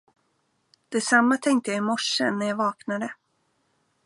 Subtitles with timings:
[0.91, 3.13] Detsamma tänkte jag i morse, när jag vaknade.